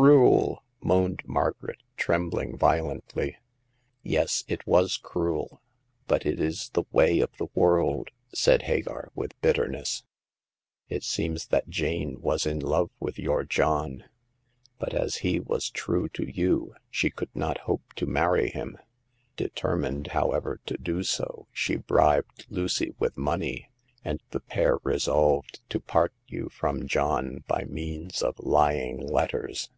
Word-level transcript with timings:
cruel 0.00 0.62
I" 0.80 0.86
moaned 0.86 1.22
Margaret, 1.26 1.80
trembling 1.96 2.56
violently. 2.56 3.36
174 4.04 4.46
Hagar 4.46 4.80
of 4.80 4.88
the 4.92 4.92
Pawn 4.92 4.92
Shop. 4.92 5.08
Yes, 5.08 5.08
it 5.08 5.08
was 5.08 5.12
cruel; 5.52 5.62
but 6.06 6.24
it 6.24 6.38
is 6.40 6.68
the 6.74 6.84
way 6.92 7.18
of 7.18 7.32
the 7.38 7.48
worlJ," 7.48 8.04
said 8.32 8.62
Hagar, 8.62 9.10
with 9.16 9.40
bitterness," 9.40 10.04
It 10.88 11.02
seems 11.02 11.48
that 11.48 11.68
Jane 11.68 12.20
was 12.20 12.46
in 12.46 12.60
love 12.60 12.90
with 13.00 13.18
your 13.18 13.42
John; 13.42 14.04
but 14.78 14.94
as 14.94 15.16
he 15.16 15.40
was 15.40 15.68
true 15.68 16.08
to 16.10 16.30
you, 16.32 16.76
she 16.90 17.10
could 17.10 17.34
not 17.34 17.58
hope 17.62 17.92
to 17.96 18.06
marry 18.06 18.50
him. 18.50 18.78
Determined, 19.36 20.08
however, 20.08 20.60
to 20.66 20.76
do 20.76 21.02
so, 21.02 21.48
she 21.50 21.74
bribed 21.74 22.46
Lucy 22.48 22.94
with 23.00 23.16
money, 23.18 23.68
and 24.04 24.22
the 24.30 24.40
pair 24.40 24.78
resolved 24.84 25.60
to 25.70 25.80
part 25.80 26.12
you 26.28 26.48
from 26.50 26.86
John 26.86 27.42
by 27.48 27.64
means 27.64 28.22
of 28.22 28.38
lying 28.38 29.04
letters. 29.04 29.70